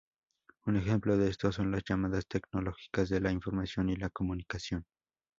[0.65, 4.87] Un ejemplo de esto son las llamadas tecnologías de la información y la comunicación.